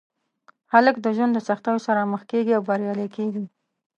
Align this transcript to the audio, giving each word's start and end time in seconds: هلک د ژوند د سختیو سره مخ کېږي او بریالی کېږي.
هلک 0.73 0.95
د 1.01 1.05
ژوند 1.15 1.31
د 1.35 1.39
سختیو 1.47 1.83
سره 1.87 2.09
مخ 2.11 2.21
کېږي 2.31 2.51
او 2.57 2.63
بریالی 2.69 3.07
کېږي. 3.15 3.43